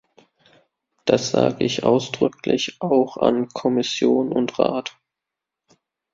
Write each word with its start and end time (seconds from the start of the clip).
Das 1.05 1.29
sage 1.29 1.63
ich 1.63 1.83
ausdrücklich 1.83 2.77
auch 2.79 3.17
an 3.17 3.49
Kommission 3.49 4.33
und 4.33 4.57
Rat. 4.57 4.97